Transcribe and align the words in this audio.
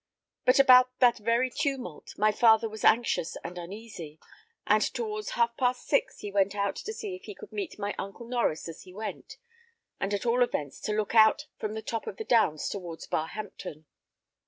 But 0.45 0.57
about 0.57 0.97
that 0.97 1.19
very 1.19 1.51
tumult 1.51 2.17
my 2.17 2.31
father 2.31 2.67
was 2.67 2.83
anxious 2.83 3.37
and 3.43 3.55
uneasy, 3.59 4.19
and 4.65 4.81
towards 4.81 5.29
half 5.37 5.55
past 5.57 5.85
six 5.87 6.21
he 6.21 6.31
went 6.31 6.55
out 6.55 6.75
to 6.77 6.91
see 6.91 7.13
if 7.15 7.25
he 7.25 7.35
could 7.35 7.51
meet 7.51 7.77
my 7.77 7.93
uncle 7.99 8.25
Norries 8.25 8.67
as 8.67 8.81
he 8.81 8.95
went, 8.95 9.37
and 9.99 10.11
at 10.11 10.25
all 10.25 10.41
events 10.41 10.81
to 10.81 10.91
look 10.93 11.13
out 11.13 11.45
from 11.59 11.75
the 11.75 11.83
top 11.83 12.07
of 12.07 12.17
the 12.17 12.25
downs 12.25 12.67
towards 12.67 13.05
Barhampton. 13.05 13.85